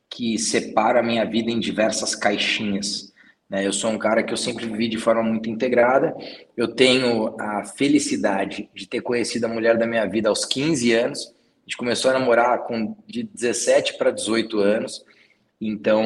[0.09, 3.13] que separa a minha vida em diversas caixinhas.
[3.49, 3.65] Né?
[3.65, 6.15] Eu sou um cara que eu sempre vivi de forma muito integrada.
[6.55, 11.27] Eu tenho a felicidade de ter conhecido a mulher da minha vida aos 15 anos.
[11.27, 15.05] A gente começou a namorar com de 17 para 18 anos.
[15.61, 16.03] Então,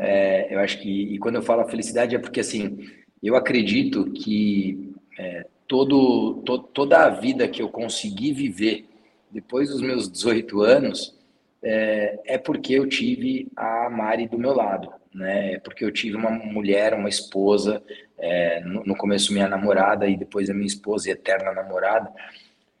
[0.00, 2.86] é, eu acho que, e quando eu falo felicidade é porque, assim,
[3.22, 8.84] eu acredito que é, todo, to, toda a vida que eu consegui viver
[9.30, 11.18] depois dos meus 18 anos
[11.62, 15.54] é, é, porque eu tive a Mari do meu lado, né?
[15.54, 17.82] É porque eu tive uma mulher, uma esposa,
[18.16, 22.12] é, no, no, começo minha namorada e depois a minha esposa e eterna namorada,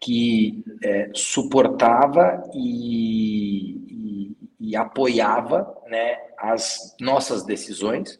[0.00, 4.27] que é, suportava e, e,
[4.58, 8.18] e, apoiava né, as nossas decisões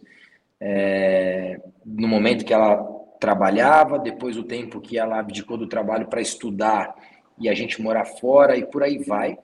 [0.60, 2.76] é, no momento que ela
[3.20, 6.94] trabalhava, depois o tempo que ela abdicou do trabalho para estudar
[7.38, 9.38] e a gente morar fora e por aí vai.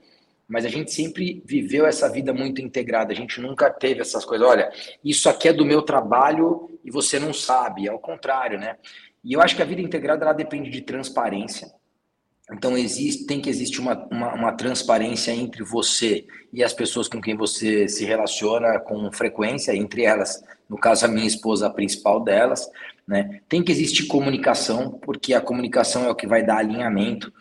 [0.46, 4.46] Mas a gente sempre viveu essa vida muito integrada, a gente nunca teve essas coisas.
[4.46, 4.70] Olha,
[5.02, 8.76] isso aqui é do meu trabalho e você não sabe, é o contrário, né?
[9.22, 11.72] E eu acho que a vida integrada ela depende de transparência.
[12.52, 17.20] Então existe, tem que existir uma, uma, uma, transparência entre você e as pessoas com
[17.20, 22.22] quem você se relaciona com frequência, entre elas, no caso a minha esposa, a principal
[22.22, 22.68] delas,
[23.08, 23.40] né?
[23.48, 27.32] Tem que existir comunicação, porque a comunicação é o que vai dar alinhamento,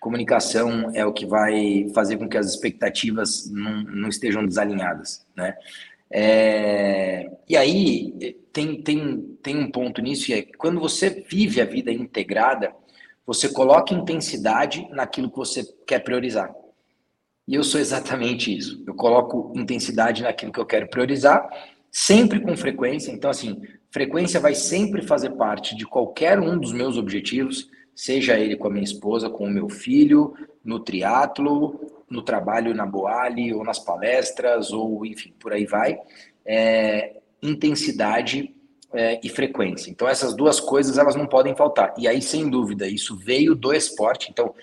[0.00, 5.54] comunicação é o que vai fazer com que as expectativas não, não estejam desalinhadas, né?
[6.10, 11.64] É, e aí tem, tem, tem um ponto nisso, e é quando você vive a
[11.64, 12.72] vida integrada,
[13.28, 16.50] você coloca intensidade naquilo que você quer priorizar.
[17.46, 18.82] E eu sou exatamente isso.
[18.86, 21.46] Eu coloco intensidade naquilo que eu quero priorizar,
[21.92, 23.12] sempre com frequência.
[23.12, 23.60] Então, assim,
[23.90, 28.70] frequência vai sempre fazer parte de qualquer um dos meus objetivos, seja ele com a
[28.70, 30.32] minha esposa, com o meu filho,
[30.64, 35.98] no triatlo, no trabalho na Boali, ou nas palestras, ou enfim, por aí vai.
[36.46, 38.54] É, intensidade
[38.92, 39.90] é, e frequência.
[39.90, 41.94] Então, essas duas coisas elas não podem faltar.
[41.98, 44.28] E aí, sem dúvida, isso veio do esporte.
[44.30, 44.54] Então,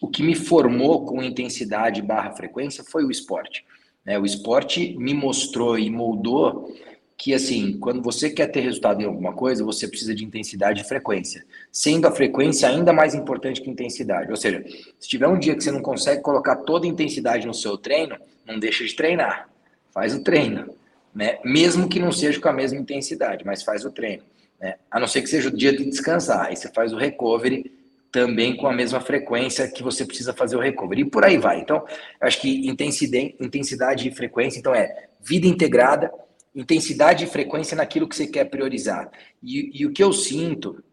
[0.00, 3.64] o que me formou com intensidade barra frequência foi o esporte.
[4.04, 4.18] Né?
[4.18, 6.74] O esporte me mostrou e moldou
[7.18, 10.84] que, assim, quando você quer ter resultado em alguma coisa, você precisa de intensidade e
[10.84, 11.44] frequência.
[11.72, 14.30] Sendo a frequência ainda mais importante que intensidade.
[14.30, 14.64] Ou seja,
[14.98, 18.16] se tiver um dia que você não consegue colocar toda a intensidade no seu treino,
[18.46, 19.48] não deixa de treinar.
[19.92, 20.74] Faz o treino
[21.16, 21.38] né?
[21.42, 24.22] Mesmo que não seja com a mesma intensidade, mas faz o treino,
[24.60, 24.74] né?
[24.90, 27.72] A não ser que seja o dia de descansar, aí você faz o recovery
[28.12, 31.58] também com a mesma frequência que você precisa fazer o recovery e por aí vai.
[31.58, 31.82] Então,
[32.20, 36.12] acho que intensidade, intensidade e frequência, então é vida integrada,
[36.54, 39.10] intensidade e frequência naquilo que você quer priorizar.
[39.42, 40.84] E, e o que eu sinto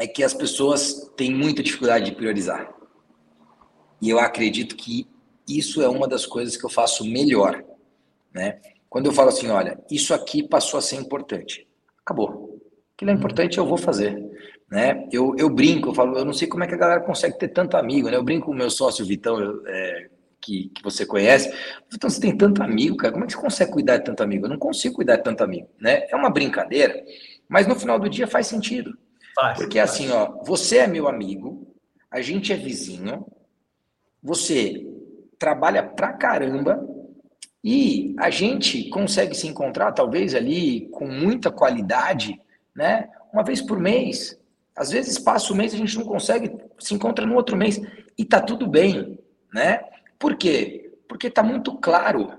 [0.00, 2.74] é que as pessoas têm muita dificuldade de priorizar.
[4.00, 5.06] E eu acredito que
[5.46, 7.62] isso é uma das coisas que eu faço melhor,
[8.34, 8.58] né?
[8.92, 11.66] Quando eu falo assim, olha, isso aqui passou a ser importante,
[12.04, 12.60] acabou.
[12.94, 14.22] Aquilo é importante, eu vou fazer.
[14.70, 15.08] Né?
[15.10, 17.48] Eu, eu brinco, eu falo, eu não sei como é que a galera consegue ter
[17.48, 18.16] tanto amigo, né?
[18.18, 21.50] Eu brinco com o meu sócio Vitão, eu, é, que, que você conhece.
[21.90, 24.44] Vitão, você tem tanto amigo, cara, como é que você consegue cuidar de tanto amigo?
[24.44, 26.06] Eu não consigo cuidar de tanto amigo, né?
[26.10, 27.02] É uma brincadeira,
[27.48, 28.94] mas no final do dia faz sentido.
[29.34, 29.90] Faz, Porque faz.
[29.90, 31.74] assim, ó, você é meu amigo,
[32.10, 33.26] a gente é vizinho,
[34.22, 34.86] você
[35.38, 36.86] trabalha pra caramba,
[37.64, 42.40] e a gente consegue se encontrar, talvez ali com muita qualidade,
[42.74, 43.08] né?
[43.32, 44.38] Uma vez por mês.
[44.74, 47.80] Às vezes passa o mês a gente não consegue, se encontra no outro mês
[48.18, 49.18] e tá tudo bem,
[49.52, 49.80] né?
[50.18, 50.92] Por quê?
[51.08, 52.32] Porque tá muito claro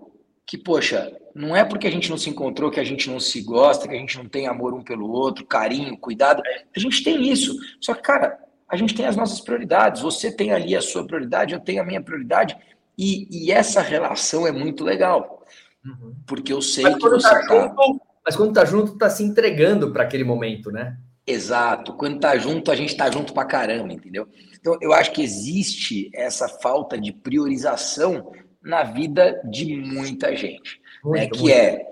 [0.46, 3.42] que, poxa, não é porque a gente não se encontrou que a gente não se
[3.42, 6.42] gosta, que a gente não tem amor um pelo outro, carinho, cuidado.
[6.76, 7.58] A gente tem isso.
[7.80, 10.02] Só que, cara, a gente tem as nossas prioridades.
[10.02, 12.58] Você tem ali a sua prioridade, eu tenho a minha prioridade.
[12.98, 15.46] E, e essa relação é muito legal.
[15.86, 16.16] Uhum.
[16.26, 17.68] Porque eu sei mas que você tá, tá...
[17.68, 20.98] Junto, mas quando tá junto, tá se entregando para aquele momento, né?
[21.26, 21.94] Exato.
[21.94, 24.28] Quando tá junto, a gente tá junto pra caramba, entendeu?
[24.60, 31.20] Então, eu acho que existe essa falta de priorização na vida de muita gente, muito,
[31.20, 31.28] né?
[31.28, 31.54] Que muito.
[31.54, 31.86] é.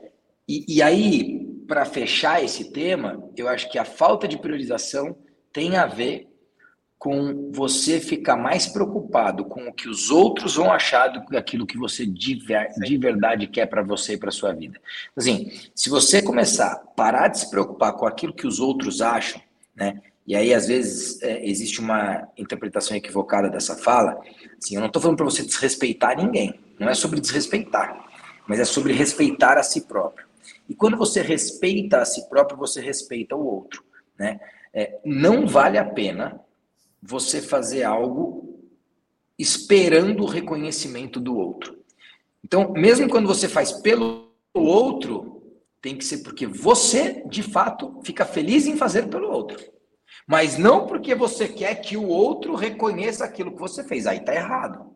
[0.48, 5.18] E, e aí, para fechar esse tema, eu acho que a falta de priorização
[5.52, 6.31] tem a ver
[7.02, 11.66] com você ficar mais preocupado com o que os outros vão achar do que aquilo
[11.66, 14.80] que você de, de verdade quer para você e para sua vida.
[15.18, 19.42] Assim, se você começar a parar de se preocupar com aquilo que os outros acham,
[19.76, 20.00] né?
[20.28, 24.22] E aí, às vezes, é, existe uma interpretação equivocada dessa fala.
[24.64, 26.60] Assim, eu não estou falando para você desrespeitar ninguém.
[26.80, 28.12] Não é sobre desrespeitar,
[28.46, 30.28] mas é sobre respeitar a si próprio.
[30.70, 33.84] E quando você respeita a si próprio, você respeita o outro.
[34.20, 34.40] Né?
[34.72, 36.40] É, não vale a pena
[37.02, 38.60] você fazer algo
[39.40, 41.80] esperando o reconhecimento do outro.
[42.44, 45.42] Então, mesmo quando você faz pelo outro,
[45.82, 49.58] tem que ser porque você, de fato, fica feliz em fazer pelo outro.
[50.28, 54.06] Mas não porque você quer que o outro reconheça aquilo que você fez.
[54.06, 54.96] Aí tá errado.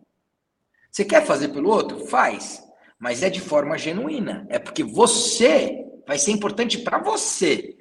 [0.91, 2.05] Você quer fazer pelo outro?
[2.05, 2.63] Faz.
[2.99, 4.45] Mas é de forma genuína.
[4.49, 7.75] É porque você vai ser importante para você,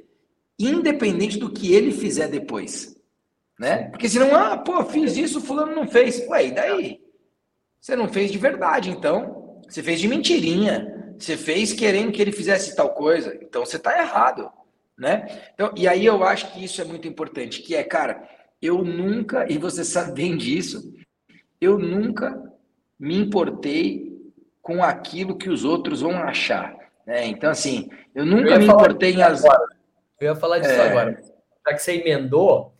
[0.58, 2.93] independente do que ele fizer depois
[3.58, 3.88] né?
[3.90, 6.26] Porque senão, ah, pô, fiz isso, fulano não fez.
[6.28, 7.00] Ué, e daí?
[7.80, 9.62] Você não fez de verdade, então.
[9.68, 11.14] Você fez de mentirinha.
[11.18, 13.38] Você fez querendo que ele fizesse tal coisa.
[13.40, 14.50] Então você tá errado,
[14.98, 15.26] né?
[15.54, 18.28] Então, e aí eu acho que isso é muito importante, que é, cara,
[18.60, 20.92] eu nunca, e você sabe bem disso,
[21.60, 22.42] eu nunca
[22.98, 24.12] me importei
[24.60, 26.74] com aquilo que os outros vão achar.
[27.06, 29.44] É, então, assim, eu nunca eu me importei em as.
[29.44, 30.88] Eu ia falar disso é...
[30.88, 31.22] agora.
[31.66, 32.73] Já que você emendou,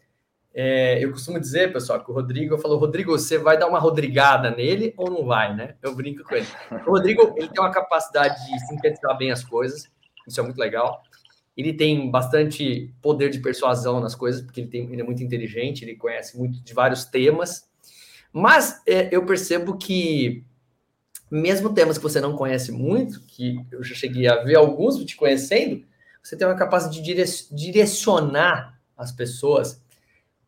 [0.57, 4.53] é, eu costumo dizer, pessoal, que o Rodrigo falou: Rodrigo, você vai dar uma rodrigada
[4.53, 5.75] nele ou não vai, né?
[5.83, 6.47] Eu brinco com ele.
[6.87, 9.91] O Rodrigo ele tem uma capacidade de sintetizar bem as coisas,
[10.29, 11.03] isso é muito legal.
[11.57, 15.85] Ele tem bastante poder de persuasão nas coisas, porque ele, tem, ele é muito inteligente,
[15.85, 17.69] ele conhece muito de vários temas.
[18.33, 20.45] Mas é, eu percebo que,
[21.31, 25.17] mesmo temas que você não conhece muito, que eu já cheguei a ver alguns te
[25.17, 25.85] conhecendo,
[26.23, 29.84] você tem uma capacidade de direcionar as pessoas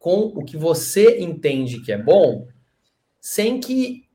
[0.07, 2.47] com o que você entende que é bom,
[3.21, 4.07] sem que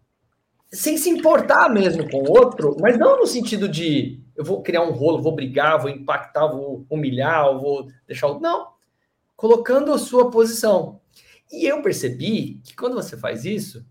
[0.72, 4.84] sem se importar mesmo com o outro, mas não no sentido de eu vou criar
[4.84, 8.40] um rolo, vou brigar, vou impactar, vou humilhar, vou deixar o.
[8.40, 8.70] Não.
[9.36, 11.02] Colocando a sua posição.
[11.52, 13.86] E eu percebi que quando você faz isso,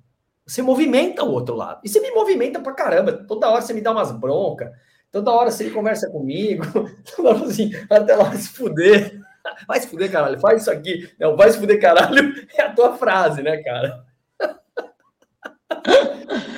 [0.46, 1.82] você movimenta o outro lado.
[1.84, 3.12] E você me movimenta pra caramba.
[3.12, 4.70] Toda hora você me dá umas broncas.
[5.12, 6.64] Toda hora você conversa comigo.
[7.14, 9.19] Toda hora assim, até lá se fuder.
[9.66, 10.38] Vai se fuder, caralho.
[10.40, 11.10] Faz isso aqui.
[11.18, 12.34] Não, vai se fuder, caralho.
[12.56, 14.04] É a tua frase, né, cara?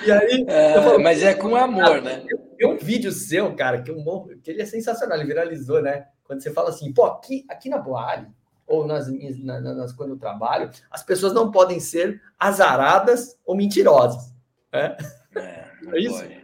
[0.04, 2.24] E aí, é, falo, mas é com amor, né?
[2.58, 6.06] Tem um vídeo seu, cara, que, eu morro, que ele é sensacional, ele viralizou, né?
[6.24, 8.26] Quando você fala assim, pô, aqui, aqui na Boali,
[8.66, 14.34] ou nas, nas, nas quando eu trabalho, as pessoas não podem ser azaradas ou mentirosas.
[14.72, 14.96] Né?
[15.36, 16.18] É, é isso?
[16.18, 16.42] Pode.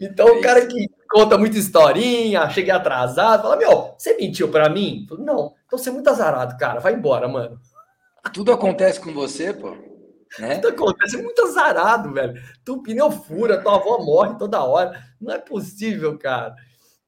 [0.00, 4.70] Então, é o cara que conta muita historinha, cheguei atrasado, fala, meu, você mentiu para
[4.70, 5.04] mim?
[5.06, 7.60] Falo, não, então você é muito azarado, cara, vai embora, mano.
[8.32, 9.76] Tudo acontece com você, pô.
[10.38, 10.56] Né?
[10.58, 12.40] Tudo acontece é muito azarado, velho.
[12.64, 14.98] Tu pneu fura, tua avó morre toda hora.
[15.20, 16.54] Não é possível, cara.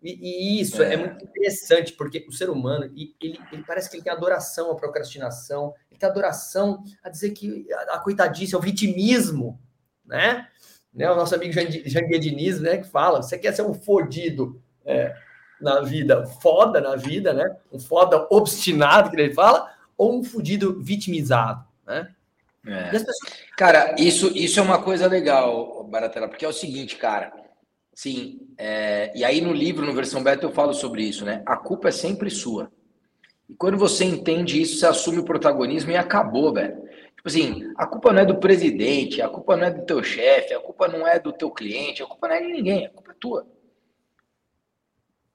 [0.02, 0.92] E, e isso é.
[0.92, 0.96] é.
[0.98, 3.14] muito interessante, porque o ser humano, ele,
[3.50, 7.94] ele, parece que ele tem adoração à procrastinação, ele tem adoração a dizer que a,
[7.94, 9.58] a coitadice é o vitimismo,
[10.04, 10.46] né?
[10.94, 11.10] Né?
[11.10, 15.14] O nosso amigo Janguê Diniz, né, que fala, você quer ser um fodido é,
[15.60, 17.56] na vida, foda na vida, né?
[17.72, 22.08] Um foda obstinado, que ele fala, ou um fudido vitimizado, né?
[22.66, 22.90] É.
[22.90, 23.16] Pessoas...
[23.56, 27.32] Cara, isso, isso é uma coisa legal, Baratela, porque é o seguinte, cara.
[27.94, 31.42] Sim, é, e aí no livro, no versão beta, eu falo sobre isso, né?
[31.46, 32.70] A culpa é sempre sua.
[33.48, 36.82] E quando você entende isso, você assume o protagonismo e acabou, velho.
[37.24, 40.52] Tipo assim, a culpa não é do presidente, a culpa não é do teu chefe,
[40.52, 43.12] a culpa não é do teu cliente, a culpa não é de ninguém, a culpa
[43.12, 43.46] é tua.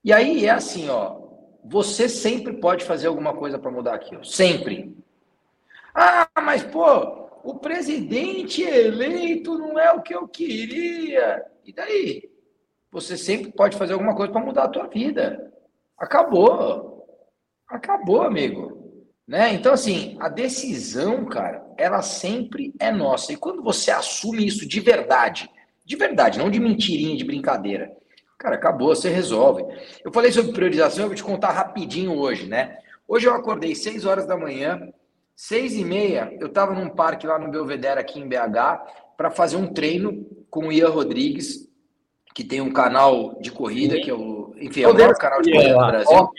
[0.03, 1.19] E aí é assim, ó,
[1.65, 4.95] você sempre pode fazer alguma coisa para mudar aquilo, sempre.
[5.91, 11.43] Ah, mas pô, o presidente eleito não é o que eu queria.
[11.65, 12.29] E daí?
[12.91, 15.51] Você sempre pode fazer alguma coisa para mudar a tua vida.
[15.97, 17.03] Acabou.
[17.67, 18.78] Acabou, amigo.
[19.29, 19.53] Né?
[19.53, 23.31] Então, assim, a decisão, cara, ela sempre é nossa.
[23.31, 25.47] E quando você assume isso de verdade,
[25.85, 27.95] de verdade, não de mentirinha, de brincadeira,
[28.39, 29.63] cara, acabou, você resolve.
[30.03, 32.79] Eu falei sobre priorização, eu vou te contar rapidinho hoje, né?
[33.07, 34.91] Hoje eu acordei 6 horas da manhã,
[35.41, 39.55] Seis e meia, eu estava num parque lá no Belvedere, aqui em BH, para fazer
[39.55, 41.65] um treino com o Ian Rodrigues,
[42.35, 44.01] que tem um canal de corrida, Sim.
[44.01, 46.29] que é o, enfim, é o maior canal de corrida do Brasil.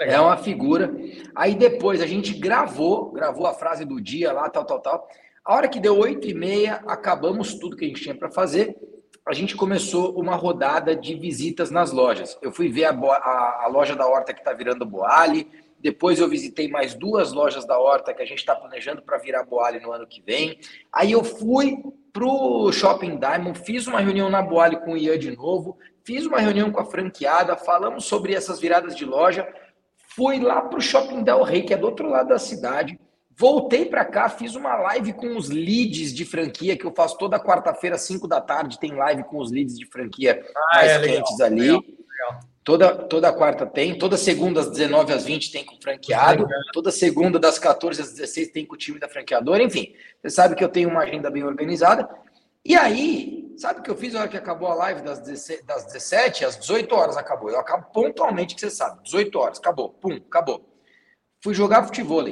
[0.00, 0.94] É uma figura.
[1.34, 5.08] Aí depois a gente gravou, gravou a frase do dia lá, tal, tal, tal.
[5.44, 8.76] A hora que deu oito e meia, acabamos tudo que a gente tinha para fazer.
[9.24, 12.38] A gente começou uma rodada de visitas nas lojas.
[12.42, 16.28] Eu fui ver a, a, a loja da Horta que está virando Boali, depois eu
[16.28, 19.92] visitei mais duas lojas da Horta que a gente está planejando para virar Boali no
[19.92, 20.58] ano que vem.
[20.92, 21.76] Aí eu fui
[22.12, 26.24] para o Shopping Diamond, fiz uma reunião na Boali com o Ian de novo, fiz
[26.26, 29.46] uma reunião com a franqueada, falamos sobre essas viradas de loja.
[30.16, 32.98] Fui lá para o Shopping Del Rey, que é do outro lado da cidade.
[33.38, 37.38] Voltei para cá, fiz uma live com os leads de franquia, que eu faço toda
[37.38, 41.38] quarta-feira, 5 da tarde, tem live com os leads de franquia ah, mais é, quentes
[41.38, 41.60] legal, ali.
[41.60, 42.40] Legal, legal.
[42.64, 46.90] Toda, toda quarta tem, toda segunda às 19 às 20 tem com o franqueado, toda
[46.90, 49.92] segunda das 14 às 16 tem com o time da franqueadora, enfim.
[50.22, 52.08] Você sabe que eu tenho uma agenda bem organizada.
[52.68, 55.64] E aí, sabe o que eu fiz na hora que acabou a live das 17,
[55.64, 57.48] das 17 às 18 horas acabou.
[57.48, 60.68] Eu acabo pontualmente, que você sabe, 18 horas, acabou, pum, acabou.
[61.40, 62.24] Fui jogar futebol.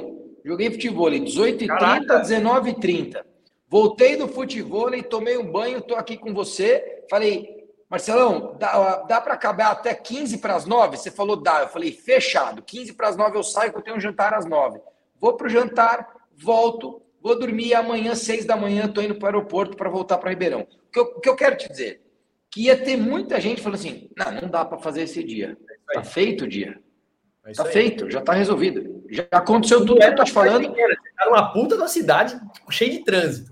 [0.43, 3.25] Joguei futebol 18h30, 19h30.
[3.69, 7.05] Voltei do futebol, tomei um banho, tô aqui com você.
[7.09, 10.97] Falei, Marcelão, dá, dá para acabar até 15 para as 9?
[10.97, 11.61] Você falou, dá.
[11.61, 12.61] Eu falei, fechado.
[12.61, 14.81] 15 para as 9 eu saio, que eu tenho um jantar às 9.
[15.17, 19.39] Vou para o jantar, volto, vou dormir amanhã, 6 da manhã, estou indo para o
[19.39, 20.61] aeroporto para voltar para Ribeirão.
[20.61, 21.99] O que, eu, o que eu quero te dizer?
[22.51, 25.57] Que ia ter muita gente falando assim: não, não dá para fazer esse dia.
[25.89, 26.79] Está feito o dia.
[27.47, 29.03] Está feito, já está resolvido.
[29.09, 30.71] Já aconteceu tudo que eu estou te falando.
[30.71, 33.51] Está numa puta da cidade cheia de trânsito.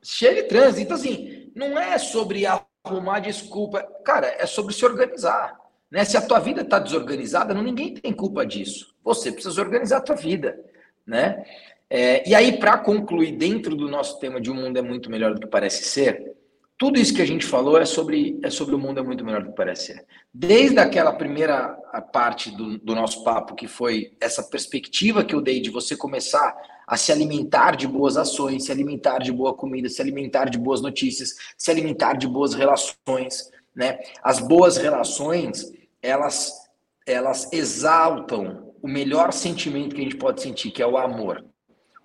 [0.00, 0.82] Cheia de trânsito.
[0.82, 3.82] Então, assim, não é sobre arrumar desculpa.
[4.04, 5.58] Cara, é sobre se organizar.
[5.90, 6.04] Né?
[6.04, 8.94] Se a tua vida está desorganizada, não, ninguém tem culpa disso.
[9.02, 10.56] Você precisa organizar a tua vida.
[11.04, 11.44] Né?
[11.88, 15.34] É, e aí, para concluir, dentro do nosso tema de um mundo é muito melhor
[15.34, 16.36] do que parece ser,
[16.78, 19.42] tudo isso que a gente falou é sobre, é sobre o mundo é muito melhor
[19.42, 20.06] do que parece ser.
[20.32, 21.68] Desde aquela primeira
[22.12, 26.54] parte do, do nosso papo, que foi essa perspectiva que eu dei de você começar
[26.86, 30.82] a se alimentar de boas ações, se alimentar de boa comida, se alimentar de boas
[30.82, 33.98] notícias, se alimentar de boas relações, né?
[34.22, 35.72] As boas relações,
[36.02, 36.66] elas
[37.06, 41.44] elas exaltam o melhor sentimento que a gente pode sentir, que é o amor.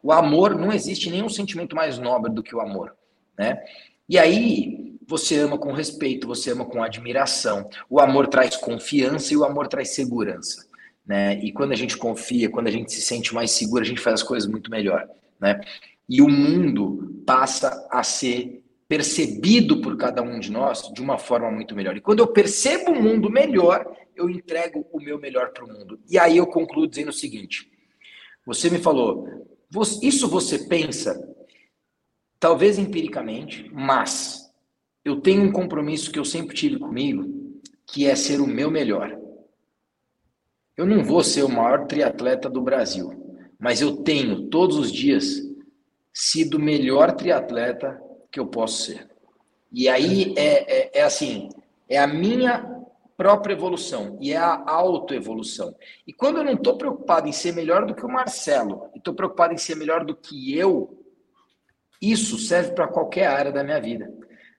[0.04, 2.96] O amor, não existe nenhum sentimento mais nobre do que o amor,
[3.38, 3.62] né?
[4.08, 7.70] E aí, você ama com respeito, você ama com admiração.
[7.90, 10.68] O amor traz confiança e o amor traz segurança,
[11.06, 11.40] né?
[11.44, 14.22] E quando a gente confia, quando a gente se sente mais seguro, a gente faz
[14.22, 15.08] as coisas muito melhor,
[15.40, 15.60] né?
[16.10, 21.50] E o mundo passa a ser percebido por cada um de nós de uma forma
[21.50, 21.96] muito melhor.
[21.96, 26.00] E quando eu percebo o mundo melhor, eu entrego o meu melhor para o mundo.
[26.10, 27.72] E aí eu concluo dizendo o seguinte:
[28.46, 29.48] você me falou,
[30.02, 31.20] isso você pensa,
[32.40, 34.52] talvez empiricamente, mas
[35.04, 37.24] eu tenho um compromisso que eu sempre tive comigo,
[37.86, 39.18] que é ser o meu melhor.
[40.76, 45.42] Eu não vou ser o maior triatleta do Brasil, mas eu tenho todos os dias
[46.14, 48.02] sido o melhor triatleta
[48.32, 49.10] que eu posso ser.
[49.72, 51.50] E aí é, é, é assim,
[51.88, 52.82] é a minha
[53.16, 55.76] própria evolução e é a autoevolução.
[56.08, 59.54] E quando eu não estou preocupado em ser melhor do que o Marcelo, estou preocupado
[59.54, 60.98] em ser melhor do que eu,
[62.02, 64.12] isso serve para qualquer área da minha vida.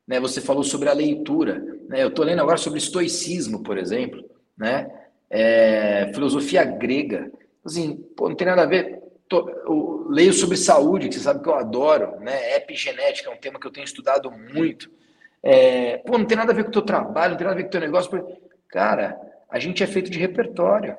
[0.07, 0.21] Né?
[0.21, 1.59] Você falou sobre a leitura.
[1.89, 2.03] Né?
[2.03, 4.25] Eu estou lendo agora sobre estoicismo, por exemplo,
[4.57, 4.91] né?
[5.29, 7.33] É, filosofia grega.
[7.65, 9.01] Assim, pô, não tem nada a ver.
[9.29, 12.55] Tô, eu leio sobre saúde, que você sabe que eu adoro, né?
[12.57, 14.91] Epigenética é um tema que eu tenho estudado muito.
[15.43, 17.57] É, pô, não tem nada a ver com o teu trabalho, não tem nada a
[17.57, 18.27] ver com o teu negócio.
[18.69, 19.19] Cara,
[19.49, 20.97] a gente é feito de repertório.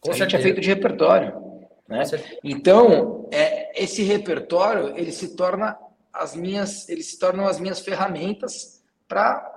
[0.00, 0.24] Com a certeza.
[0.24, 1.43] gente é feito de repertório.
[1.88, 2.02] Né?
[2.42, 5.78] Então, é, esse repertório ele se torna
[6.12, 9.52] as minhas, eles se tornam as minhas ferramentas para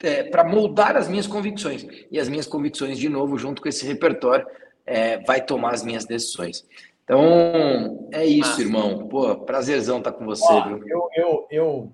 [0.00, 1.86] é, para moldar as minhas convicções.
[2.10, 4.46] E as minhas convicções, de novo, junto com esse repertório,
[4.84, 6.66] é, vai tomar as minhas decisões.
[7.04, 9.08] Então, é isso, irmão.
[9.08, 10.82] Pô, prazerzão estar tá com você, Ó, viu?
[10.86, 11.92] Eu, eu, eu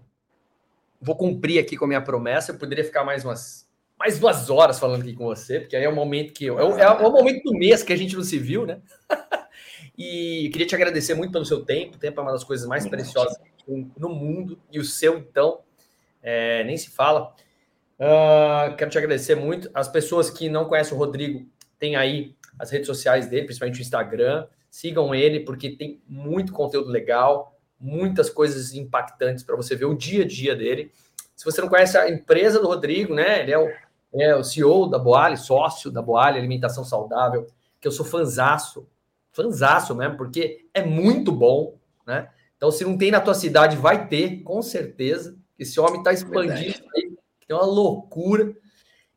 [1.00, 2.52] vou cumprir aqui com a minha promessa.
[2.52, 3.68] Eu poderia ficar mais umas
[4.01, 6.64] mais duas horas falando aqui com você, porque aí é o momento que eu, é,
[6.64, 8.80] o, é o momento do mês que a gente não se viu, né?
[9.96, 11.96] e queria te agradecer muito pelo seu tempo.
[11.96, 13.36] O tempo é uma das coisas mais preciosas
[13.68, 15.61] no mundo e o seu, então,
[16.22, 17.34] é, nem se fala.
[17.98, 19.70] Uh, quero te agradecer muito.
[19.74, 21.46] As pessoas que não conhecem o Rodrigo,
[21.78, 24.46] tem aí as redes sociais dele, principalmente o Instagram.
[24.70, 30.24] Sigam ele, porque tem muito conteúdo legal, muitas coisas impactantes para você ver o dia
[30.24, 30.90] a dia dele.
[31.36, 33.42] Se você não conhece a empresa do Rodrigo, né?
[33.42, 33.68] Ele é o,
[34.14, 37.46] é o CEO da Boali, sócio da Boali Alimentação Saudável,
[37.80, 38.88] que eu sou fanzaço,
[39.32, 42.28] fanzaço mesmo, porque é muito bom, né?
[42.56, 45.36] Então, se não tem na tua cidade, vai ter, com certeza.
[45.58, 47.16] Esse homem está expandindo aí,
[47.48, 48.54] é uma loucura.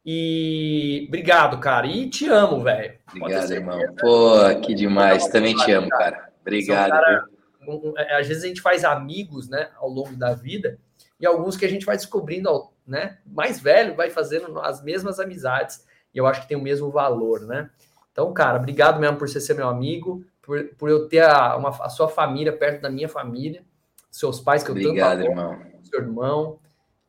[0.05, 1.87] E obrigado, cara.
[1.87, 2.95] E te amo, velho.
[3.09, 3.79] Obrigado, irmão.
[3.99, 5.27] Pô, que demais.
[5.27, 6.29] Também te amo, cara.
[6.41, 6.89] Obrigado.
[6.89, 7.25] Cara,
[7.67, 10.77] um, é, às vezes a gente faz amigos, né, ao longo da vida,
[11.19, 12.49] e alguns que a gente vai descobrindo,
[12.86, 16.91] né, mais velho, vai fazendo as mesmas amizades, e eu acho que tem o mesmo
[16.91, 17.69] valor, né?
[18.11, 21.69] Então, cara, obrigado mesmo por você ser meu amigo, por, por eu ter a, uma,
[21.69, 23.63] a sua família perto da minha família,
[24.11, 25.61] seus pais que eu obrigado, tanto irmão.
[25.84, 26.59] seu irmão,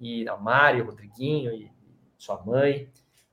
[0.01, 1.71] e a Mari, o Rodriguinho, e
[2.17, 2.89] sua mãe,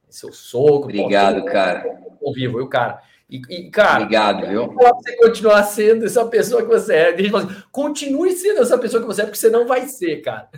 [0.10, 0.90] seu sogro.
[0.90, 1.84] Obrigado, cara.
[2.20, 3.02] Convivo, viu, cara?
[3.30, 4.74] E, e, cara, obrigado, viu?
[4.74, 7.10] Você continuar sendo essa pessoa que você é.
[7.10, 10.50] Assim, continue sendo essa pessoa que você é, porque você não vai ser, cara.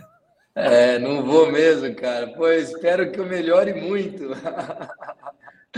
[0.54, 2.28] É, não vou mesmo, cara.
[2.36, 4.30] Pois espero que eu melhore muito.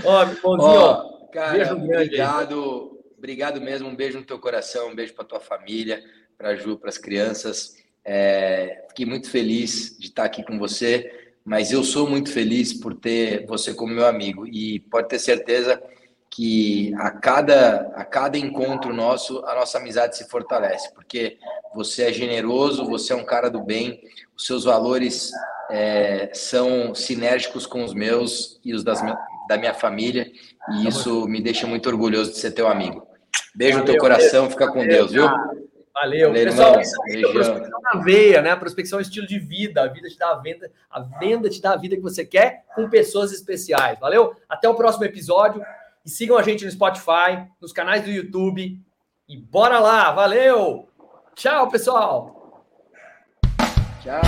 [0.04, 3.88] Ó, bonzinho, ó, cara, obrigado, obrigado mesmo.
[3.88, 6.02] Um beijo no teu coração, um beijo para tua família,
[6.36, 7.76] para a Ju, para as crianças.
[8.04, 12.94] É, fiquei muito feliz de estar aqui com você, mas eu sou muito feliz por
[12.94, 15.82] ter você como meu amigo e pode ter certeza
[16.30, 21.38] que a cada, a cada encontro nosso, a nossa amizade se fortalece, porque
[21.74, 24.00] você é generoso, você é um cara do bem,
[24.36, 25.30] os seus valores
[25.70, 29.00] é, são sinérgicos com os meus e os das,
[29.48, 30.30] da minha família,
[30.72, 33.06] e isso me deixa muito orgulhoso de ser teu amigo.
[33.54, 35.26] Beijo Valeu, no teu coração, fica com Deus, viu?
[35.26, 36.28] Valeu.
[36.28, 38.54] Valeu Pessoal, isso aí é prospecção na veia, né?
[38.54, 39.82] Prospecção é um estilo de vida.
[39.82, 42.64] A vida te dá a venda, a venda te dá a vida que você quer
[42.74, 43.98] com pessoas especiais.
[43.98, 44.36] Valeu?
[44.46, 45.62] Até o próximo episódio.
[46.06, 48.80] E sigam a gente no Spotify, nos canais do YouTube.
[49.28, 50.12] E bora lá!
[50.12, 50.88] Valeu!
[51.34, 52.64] Tchau, pessoal!
[54.00, 54.22] Tchau!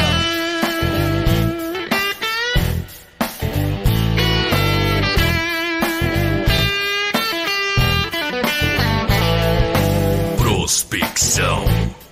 [10.36, 11.62] Prospecção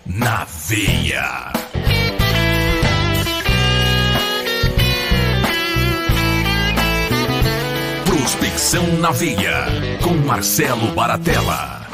[0.06, 1.65] na veia.
[8.66, 9.66] Prospecção na veia
[10.02, 11.85] com Marcelo Baratella.